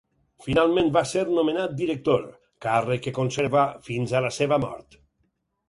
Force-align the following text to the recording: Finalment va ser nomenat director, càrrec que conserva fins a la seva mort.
Finalment 0.43 0.87
va 0.95 1.03
ser 1.09 1.25
nomenat 1.39 1.75
director, 1.83 2.25
càrrec 2.67 3.05
que 3.05 3.15
conserva 3.21 3.67
fins 3.91 4.17
a 4.21 4.25
la 4.29 4.35
seva 4.43 4.63
mort. 4.69 5.01